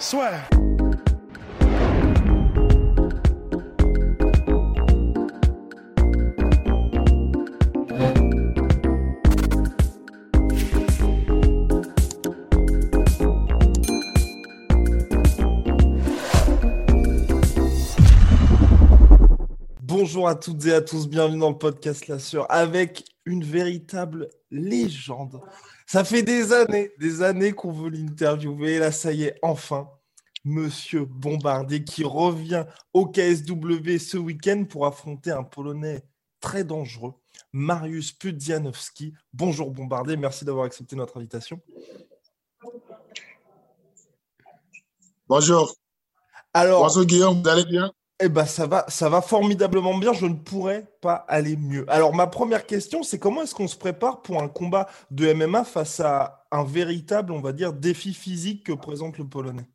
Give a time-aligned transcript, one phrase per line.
[0.00, 0.48] Swear.
[19.80, 24.28] Bonjour à toutes et à tous, bienvenue dans le podcast La Sœur avec une véritable
[24.54, 25.40] légende.
[25.86, 28.78] Ça fait des années, des années qu'on veut l'interviewer.
[28.78, 29.88] Là, ça y est, enfin,
[30.44, 36.04] Monsieur Bombardier qui revient au KSW ce week-end pour affronter un Polonais
[36.40, 37.14] très dangereux,
[37.52, 39.14] Mariusz Pudzianowski.
[39.32, 41.60] Bonjour Bombardier, merci d'avoir accepté notre invitation.
[45.26, 45.74] Bonjour.
[46.52, 47.90] Alors, Bonjour Guillaume, vous allez bien?
[48.24, 50.12] Eh ben, ça va, ça va formidablement bien.
[50.12, 51.84] Je ne pourrais pas aller mieux.
[51.90, 55.64] Alors, ma première question, c'est comment est-ce qu'on se prépare pour un combat de MMA
[55.64, 59.68] face à un véritable, on va dire, défi physique que présente le Polonais?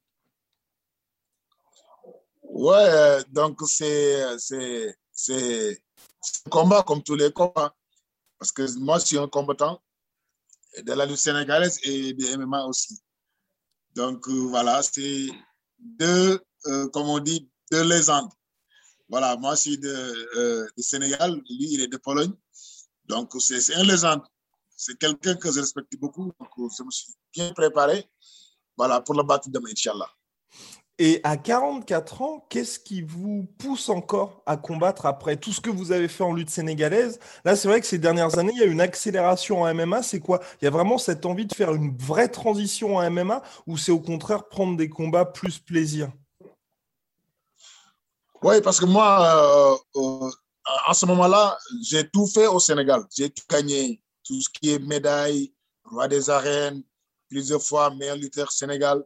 [2.44, 5.78] Ouais, donc c'est c'est c'est
[6.48, 7.76] un combat comme tous les combats.
[8.40, 9.82] Parce que moi, je suis un combattant
[10.82, 13.00] de la lutte sénégalaise et de MMA aussi.
[13.96, 15.28] Donc euh, voilà, c'est
[15.78, 18.32] deux, euh, comme on dit, deux légendes.
[19.10, 19.90] Voilà, moi, je suis de,
[20.38, 22.34] euh, Sénégal, lui, il est de Pologne.
[23.06, 24.22] Donc, c'est un légende.
[24.76, 26.32] C'est quelqu'un que je respecte beaucoup.
[26.40, 28.08] Donc, je me suis bien préparé
[28.78, 30.10] voilà, pour le battre demain, Inch'Allah.
[31.02, 35.70] Et à 44 ans, qu'est-ce qui vous pousse encore à combattre après tout ce que
[35.70, 37.20] vous avez fait en lutte sénégalaise?
[37.46, 40.04] Là, c'est vrai que ces dernières années, il y a une accélération en MMA.
[40.04, 40.42] C'est quoi?
[40.62, 43.94] Il y a vraiment cette envie de faire une vraie transition en MMA ou c'est
[43.94, 46.10] au contraire prendre des combats plus plaisir?
[48.42, 50.32] Oui, parce que moi, euh, euh,
[50.88, 53.04] en ce moment-là, j'ai tout fait au Sénégal.
[53.16, 54.02] J'ai tout gagné.
[54.24, 56.84] Tout ce qui est médaille, roi des arènes,
[57.30, 59.04] plusieurs fois meilleur lutteur Sénégal.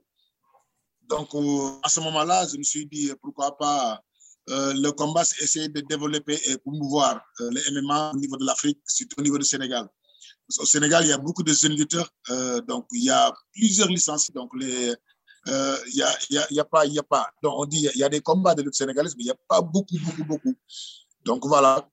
[1.09, 4.01] Donc, euh, à ce moment-là, je me suis dit, pourquoi pas
[4.47, 8.81] le combat, c'est essayer de développer et promouvoir euh, le MMA au niveau de l'Afrique,
[8.85, 9.87] surtout au niveau du Sénégal.
[10.59, 12.09] Au Sénégal, il y a beaucoup de jeunes lutteurs,
[12.67, 14.29] donc il y a plusieurs licences.
[14.31, 14.93] Donc, les,
[15.45, 17.29] il y, a, y, a, y a pas, y a pas.
[17.41, 19.37] Donc, on dit, il y a des combats de lutte sénégalaise, mais il n'y a
[19.47, 20.55] pas beaucoup, beaucoup, beaucoup.
[21.23, 21.87] Donc, voilà.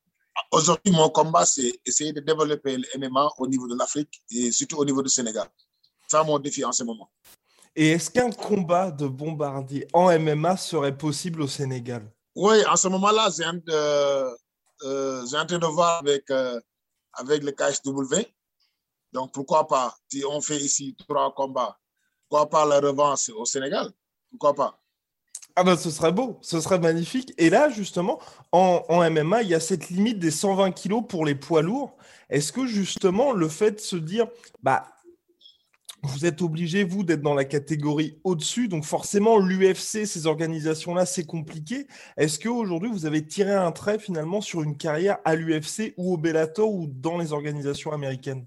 [0.52, 4.76] Aujourd'hui, mon combat, c'est essayer de développer le MMA au niveau de l'Afrique et surtout
[4.76, 5.48] au niveau du Sénégal.
[6.08, 7.10] C'est mon défi en ce moment.
[7.76, 12.10] Et est-ce qu'un combat de bombardier en MMA serait possible au Sénégal?
[12.34, 14.30] Oui, en ce moment-là, j'ai en, euh,
[14.82, 16.60] euh, en train de voir avec, euh,
[17.12, 18.26] avec le KSW.
[19.12, 21.76] Donc, pourquoi pas, si on fait ici trois combats,
[22.30, 23.90] pourquoi pas la revanche au Sénégal?
[24.30, 24.80] Pourquoi pas?
[25.56, 27.34] Ah ben, ce serait beau, ce serait magnifique.
[27.38, 28.20] Et là, justement,
[28.52, 31.96] en, MMA, il y a cette limite des 120 kilos pour les poids lourds.
[32.30, 34.28] Est-ce que, justement, le fait de se dire,
[34.62, 34.86] bah,
[36.04, 38.68] vous êtes obligé, vous, d'être dans la catégorie au-dessus.
[38.68, 41.88] Donc forcément, l'UFC, ces organisations-là, c'est compliqué.
[42.16, 46.16] Est-ce qu'aujourd'hui, vous avez tiré un trait finalement sur une carrière à l'UFC ou au
[46.16, 48.46] Bellator ou dans les organisations américaines?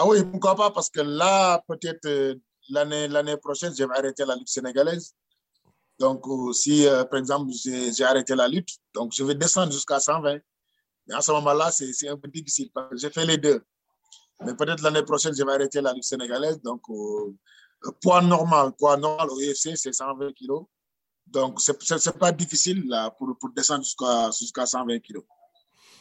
[0.00, 2.36] Ah oui, pourquoi pas Parce que là, peut-être euh,
[2.68, 5.12] l'année, l'année prochaine, je vais arrêter la lutte sénégalaise.
[5.98, 9.98] Donc, euh, si, euh, par exemple, j'ai, arrêté la lutte, donc je vais descendre jusqu'à
[9.98, 10.38] 120.
[11.08, 13.60] Mais à ce moment-là, c'est, un peu difficile parce que j'ai fait les deux.
[14.44, 16.62] Mais peut-être l'année prochaine, je vais arrêter la lutte sénégalaise.
[16.62, 17.34] Donc, euh,
[18.00, 20.64] poids normal, poids normal au UFC, c'est 120 kilos.
[21.26, 25.24] Donc, ce n'est pas difficile là, pour, pour descendre jusqu'à jusqu'à 120 kilos.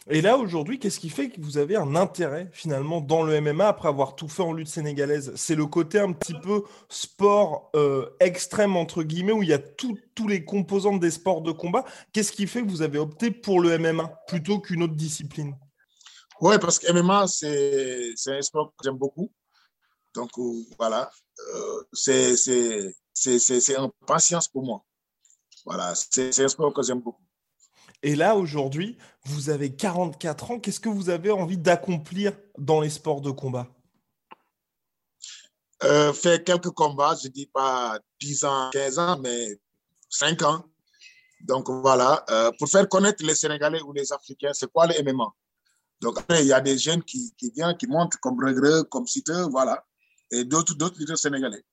[0.10, 3.68] Et là, aujourd'hui, qu'est-ce qui fait que vous avez un intérêt finalement dans le MMA
[3.68, 5.34] après avoir tout fait en lutte sénégalaise?
[5.36, 9.60] C'est le côté un petit peu sport euh, extrême, entre guillemets, où il y a
[9.60, 11.84] tous les composantes des sports de combat.
[12.14, 15.58] Qu'est-ce qui fait que vous avez opté pour le MMA plutôt qu'une autre discipline?
[16.40, 19.30] Oui, parce que MMA, c'est un sport que j'aime beaucoup.
[20.16, 21.12] Donc, euh, voilà,
[21.54, 24.86] euh, c'est un patience pour moi.
[25.66, 27.27] Voilà, c'est un sport que j'aime beaucoup.
[28.04, 30.60] Et là, aujourd'hui, vous avez 44 ans.
[30.60, 33.68] Qu'est-ce que vous avez envie d'accomplir dans les sports de combat?
[35.84, 39.60] Euh, Faire quelques combats, je ne dis pas 10 ans, 15 ans, mais
[40.10, 40.64] 5 ans.
[41.42, 45.32] Donc, voilà, euh, pour faire connaître les Sénégalais ou les Africains, c'est quoi le MMA
[46.02, 49.48] donc après, il y a des jeunes qui, viennent, qui montent comme regret, comme citeux,
[49.50, 49.84] voilà.
[50.32, 51.64] et d'autres lutteurs sénégalais.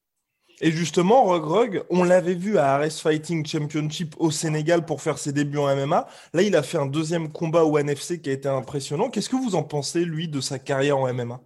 [0.61, 5.19] Et justement, Rug Rug, on l'avait vu à Ares Fighting Championship au Sénégal pour faire
[5.19, 6.06] ses débuts en MMA.
[6.33, 9.11] Là, il a fait un deuxième combat au NFC qui a été impressionnant.
[9.11, 11.41] Qu'est-ce que vous en pensez, lui, de sa carrière en MMA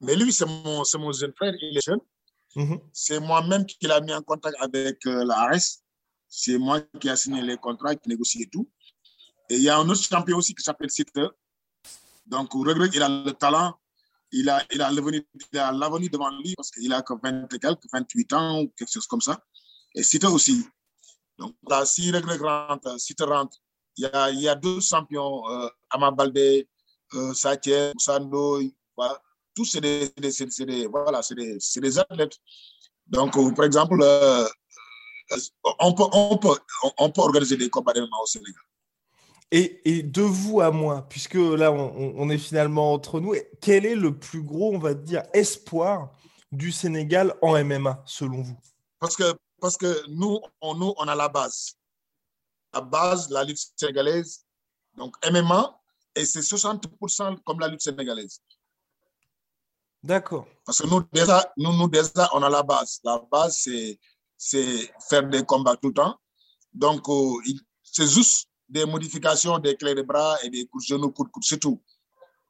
[0.00, 2.00] Mais lui, c'est mon, mon jeune frère, il est jeune.
[2.56, 2.80] Mhm.
[2.92, 5.80] C'est moi-même qui l'a mis en contact avec euh, la Ares.
[6.28, 8.68] C'est moi qui a signé les contrats, qui négocie et tout.
[9.48, 11.28] Et il y a un autre champion aussi qui s'appelle Sitter.
[12.26, 13.74] Donc, Rug Rug, il a le talent
[14.32, 18.32] il a, il a l'avenir devant lui parce qu'il a que 20 et quelques, 28
[18.32, 19.38] ans ou quelque chose comme ça.
[19.94, 20.64] Et Sita aussi.
[21.38, 23.58] Donc là, si le rentre, Sita rentre,
[23.96, 26.66] il y a, il y a deux champions, euh, Amabalde,
[27.14, 28.60] euh, Sando,
[28.96, 29.20] voilà.
[29.54, 32.38] tous c'est des, des, voilà, des, des, athlètes.
[33.06, 34.48] Donc, euh, par exemple, euh,
[35.80, 36.58] on, peut, on, peut,
[36.98, 38.62] on peut organiser des combats au Sénégal.
[39.54, 44.18] Et, de vous à moi, puisque là, on, est finalement entre nous, quel est le
[44.18, 46.10] plus gros, on va dire, espoir
[46.50, 48.56] du Sénégal en MMA, selon vous?
[48.98, 51.74] Parce que, parce que nous, on, nous, on a la base.
[52.72, 54.46] La base, la lutte sénégalaise,
[54.96, 55.78] donc MMA,
[56.14, 58.40] et c'est 60% comme la lutte sénégalaise.
[60.02, 60.46] D'accord.
[60.64, 63.00] Parce que nous déjà, nous, nous, déjà, on a la base.
[63.04, 63.68] La base,
[64.38, 66.18] c'est faire des combats tout le temps.
[66.72, 67.34] Donc, euh,
[67.82, 71.32] c'est juste des modifications des clés de bras et des coups de genoux, coups de
[71.32, 71.80] coude, c'est tout.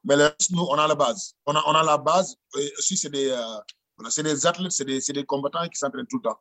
[0.04, 1.34] Mais le nous, on a la base.
[1.46, 2.36] On a, on a la base.
[2.58, 6.22] Et aussi, c'est des, euh, des athlètes, c'est des, des, combattants qui s'entraînent tout le
[6.22, 6.38] temps.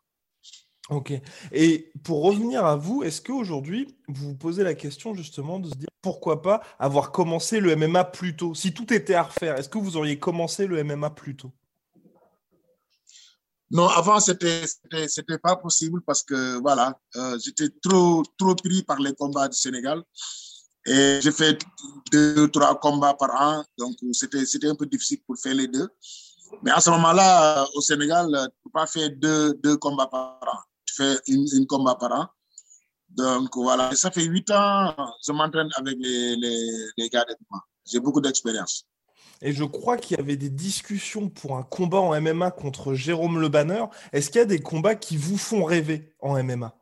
[0.90, 1.14] Ok.
[1.52, 5.76] Et pour revenir à vous, est-ce qu'aujourd'hui, vous vous posez la question justement de se
[5.76, 8.54] dire pourquoi pas avoir commencé le MMA plus tôt?
[8.54, 11.52] Si tout était à refaire, est-ce que vous auriez commencé le MMA plus tôt?
[13.72, 14.66] Non, avant, c'était
[15.08, 19.58] c'était pas possible parce que, voilà, euh, j'étais trop, trop pris par les combats du
[19.58, 20.04] Sénégal.
[20.86, 21.58] Et j'ai fait
[22.12, 23.64] deux, trois combats par an.
[23.78, 25.88] Donc, c'était un peu difficile pour faire les deux.
[26.64, 30.40] Mais à ce moment-là, au Sénégal, tu ne peux pas faire deux, deux combats par
[30.42, 30.60] an.
[30.86, 32.28] Tu fais une, combat par an.
[33.10, 33.96] Donc, voilà.
[33.96, 34.94] ça fait huit ans,
[35.26, 37.36] je m'entraîne avec les, les, les gars de
[37.86, 38.86] J'ai beaucoup d'expérience.
[39.42, 43.40] Et je crois qu'il y avait des discussions pour un combat en MMA contre Jérôme
[43.40, 43.86] Le Banner.
[44.14, 46.76] Est-ce qu'il y a des combats qui vous font rêver en MMA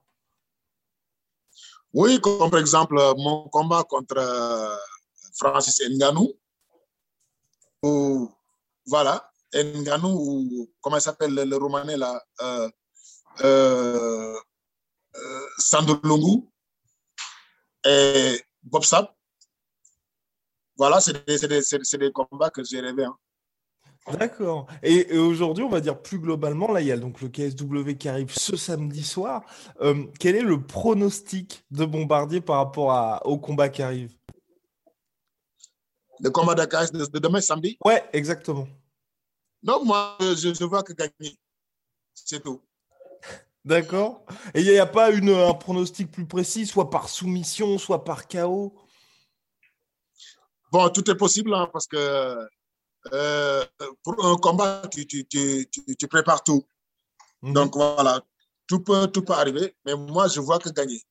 [1.93, 4.75] Oui, comme par exemple mon combat contre euh,
[5.35, 6.33] Francis Nganou.
[7.81, 8.29] Ou,
[8.85, 12.69] voilà, Nganou, ou comment s'appelle le, Romanais là euh,
[13.41, 14.35] euh,
[15.15, 15.47] euh
[17.85, 19.15] et Bob Sapp
[20.79, 23.03] voilà, c'est des, combats que j'ai rêvé.
[23.03, 23.17] Hein.
[24.17, 24.65] D'accord.
[24.81, 28.07] Et, aujourd'hui, on va dire plus globalement, là, il y a donc le KSW qui
[28.07, 29.43] arrive ce samedi soir.
[29.81, 34.15] Euh, quel est le pronostic de Bombardier par rapport au combat qui arrive?
[36.21, 37.77] Le combat de, de, demain, samedi?
[37.83, 38.67] Ouais, exactement.
[39.61, 41.37] Non, moi, je, je vois que gagner.
[42.13, 42.61] C'est tout.
[43.65, 44.23] D'accord.
[44.53, 48.27] Et il n'y a, pas une, un pronostic plus précis, soit par soumission, soit par
[48.27, 48.73] chaos
[50.71, 52.47] Bon, tout est possible hein, parce que
[53.13, 53.65] euh,
[54.03, 56.65] pour un combat, tu, tu, tu, tu prépares tout.
[57.41, 57.53] Mhm.
[57.53, 58.21] Donc voilà,
[58.67, 61.01] tout peut, tout peut arriver, mais moi, je vois que gagner.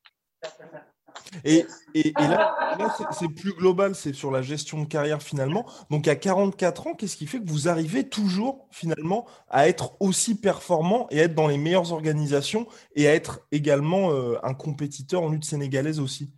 [1.45, 5.67] Et, et, là, c'est plus global, c'est sur la gestion de carrière finalement.
[5.91, 10.37] Donc à 44 ans, qu'est-ce qui fait que vous arrivez toujours finalement à être aussi
[10.37, 15.23] performant et à être dans les meilleures organisations et à être également euh, un compétiteur
[15.23, 16.31] en lutte sénégalaise aussi?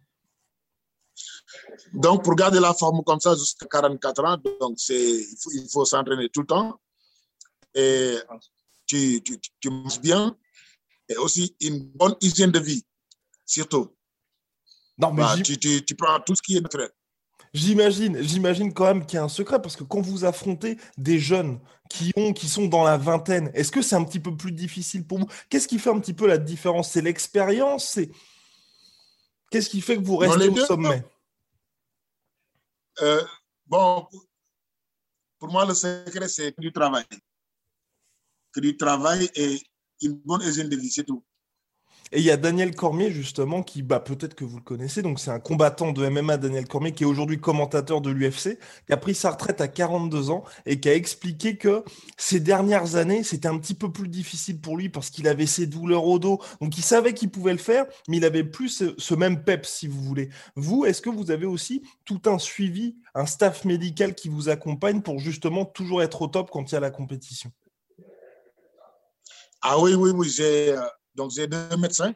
[1.93, 5.85] Donc, pour garder la forme comme ça jusqu'à 44 ans, donc il faut, il faut
[5.85, 6.81] s'entraîner tout le temps.
[7.75, 8.17] Et
[8.87, 10.37] tu, tu, tu, manges bien.
[11.09, 12.85] Et aussi une bonne hygiène de vie,
[13.45, 13.95] surtout.
[14.99, 16.91] Non, mais bah, tu, tu, tu, prends tout ce qui est naturel.
[17.53, 21.19] J'imagine, j'imagine quand même qu'il y a un secret parce que quand vous affrontez des
[21.19, 21.59] jeunes
[21.89, 25.05] qui ont, qui sont dans la vingtaine, est-ce que c'est un petit peu plus difficile
[25.05, 25.27] pour vous?
[25.49, 26.93] Qu'est-ce qui fait un petit peu la différence?
[26.93, 27.89] C'est l'expérience?
[27.89, 28.11] C'est
[29.51, 31.05] qu'est-ce qui fait que vous restez au sommet?
[33.03, 33.25] euh,
[33.67, 34.09] bon,
[35.39, 37.05] pour moi, le secret, c'est du travail.
[38.53, 39.61] Que du travail et
[40.03, 41.25] une bonne hygiène de vie, c'est tout.
[42.13, 45.21] Et il y a Daniel Cormier, justement, qui, bah, peut-être que vous le connaissez, donc
[45.21, 48.97] c'est un combattant de MMA, Daniel Cormier, qui est aujourd'hui commentateur de l'UFC, qui a
[48.97, 51.85] pris sa retraite à 42 ans et qui a expliqué que
[52.17, 55.69] ces dernières années, c'était un petit peu plus difficile pour lui parce qu'il avait ses
[55.69, 56.41] douleurs au dos.
[56.61, 59.87] Donc il savait qu'il pouvait le faire, mais il avait plus ce, même pep, si
[59.87, 60.31] vous voulez.
[60.57, 65.01] Vous, est-ce que vous avez aussi tout un suivi, un staff médical qui vous accompagne
[65.01, 67.53] pour justement toujours être au top quand il y a la compétition?
[69.63, 70.81] Ah oui, oui, oui, j'ai euh,
[71.15, 72.15] donc, j'ai deux médecins.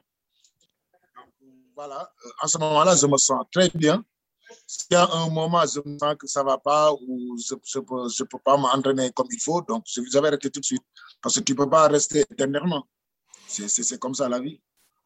[1.75, 4.05] Voilà, euh, en ce moment-là, je me sens très bien.
[4.67, 7.55] s'il y a un moment, je me sens que ça ne va pas ou je
[7.55, 10.85] ne peux, pas m'entraîner comme il faut, donc je vais arrêter tout de suite.
[11.21, 12.87] Parce que tu ne peux pas rester éternellement.
[13.49, 14.61] C'est comme ça la vie.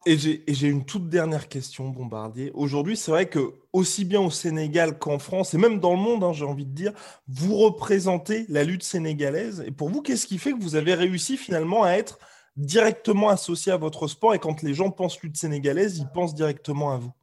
[0.05, 2.51] Et j'ai une toute dernière question, Bombardier.
[2.53, 6.23] Aujourd'hui, c'est vrai que aussi bien au Sénégal qu'en France, et même dans le monde,
[6.23, 6.93] hein, j'ai envie de dire,
[7.27, 9.61] vous représentez la lutte sénégalaise.
[9.67, 12.17] Et pour vous, qu'est-ce qui fait que vous avez réussi finalement à être
[12.59, 16.91] directement associé à votre sport et quand les gens pensent lutte sénégalaise, ils pensent directement
[16.91, 17.13] à vous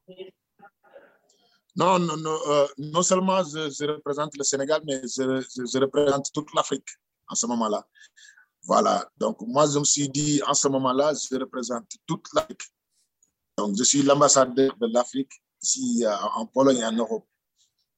[1.77, 6.89] Non, non, non, euh, non seulement je, représente le Sénégal, mais je, représente toute l'Afrique
[7.29, 7.87] en ce moment-là.
[8.65, 12.63] Voilà, donc moi je me suis dit en ce moment-là, je représente toute l'Afrique.
[13.59, 17.27] Donc je suis l'ambassadeur de l'Afrique ici euh, en Pologne et en Europe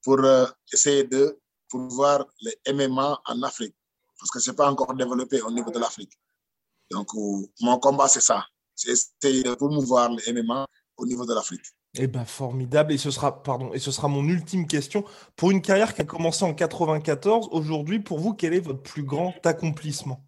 [0.03, 1.39] pour euh, essayer de
[1.71, 3.75] voir le MMA en Afrique
[4.19, 6.11] parce que ce n'est pas encore développé au niveau de l'Afrique.
[6.91, 7.09] Donc
[7.61, 10.65] mon combat c'est ça, c'est essayer de promouvoir le MMA
[10.97, 11.65] au niveau de l'Afrique.
[11.95, 15.03] Eh ben formidable et ce sera pardon et ce sera mon ultime question
[15.35, 19.03] pour une carrière qui a commencé en 94 aujourd'hui pour vous quel est votre plus
[19.03, 20.23] grand accomplissement?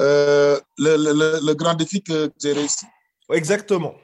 [0.00, 2.86] Euh, le, le, le, grand défi que j'ai réussi.
[3.30, 3.94] Exactement.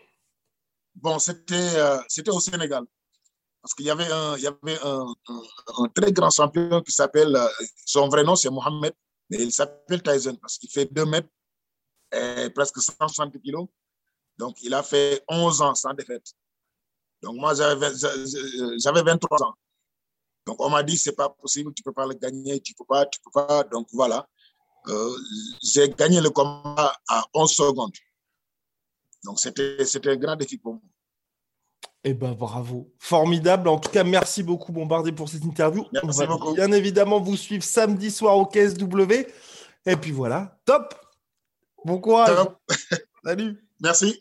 [0.95, 2.85] Bon, c'était euh, c'était au Sénégal.
[3.63, 7.35] Parce qu'il y avait, un, il y avait un, un, très grand champion qui s'appelle,
[7.35, 7.49] euh,
[7.85, 8.95] son vrai nom c'est Mohamed,
[9.29, 11.29] mais il s'appelle Tyson parce qu'il fait 2 mètres
[12.13, 13.69] et presque 160 kilos.
[14.39, 16.33] Donc, il a fait 11 ans sans défaite.
[17.23, 19.55] Donc, moi, j'avais 23 ans.
[20.47, 23.05] Donc, on m'a dit, c'est pas possible, tu peux pas le gagner, tu peux pas,
[23.07, 23.65] tu peux pas.
[23.65, 24.27] Donc, voilà.
[24.87, 25.17] Euh,
[25.63, 27.93] j'ai gagné le combat à 11 secondes.
[29.25, 30.83] Donc, c'était un grand défi pour moi.
[32.05, 33.69] Eh ben bravo, formidable.
[33.69, 35.85] En tout cas, merci beaucoup Bombardier pour cette interview.
[35.93, 39.27] Merci On va bien évidemment vous suivre samedi soir au KSW.
[39.85, 40.95] Et puis voilà, top.
[41.85, 42.31] Bon courage.
[43.25, 43.59] Salut.
[43.81, 44.21] Merci.